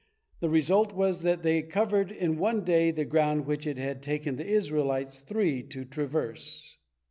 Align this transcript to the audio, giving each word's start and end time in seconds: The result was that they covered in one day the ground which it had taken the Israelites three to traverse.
The 0.39 0.49
result 0.49 0.93
was 0.93 1.21
that 1.21 1.43
they 1.43 1.61
covered 1.61 2.11
in 2.11 2.39
one 2.39 2.63
day 2.63 2.89
the 2.89 3.05
ground 3.05 3.45
which 3.45 3.67
it 3.67 3.77
had 3.77 4.01
taken 4.01 4.35
the 4.35 4.47
Israelites 4.47 5.19
three 5.21 5.61
to 5.67 5.85
traverse. 5.85 6.79